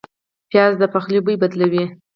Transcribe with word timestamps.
پیاز 0.49 0.73
د 0.81 0.83
پخلي 0.93 1.19
بوی 1.25 1.35
بدلوي 1.41 1.85